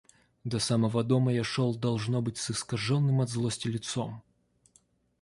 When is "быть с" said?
2.23-2.49